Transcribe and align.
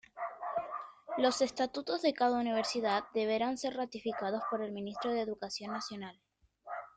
Los 1.19 1.41
estatutos 1.41 2.01
de 2.01 2.15
cada 2.15 2.39
universidad 2.39 3.03
deberán 3.13 3.59
ser 3.59 3.75
ratificados 3.75 4.41
por 4.49 4.63
el 4.63 4.71
ministro 4.71 5.11
de 5.11 5.21
Educación 5.21 5.71
nacional. 5.73 6.19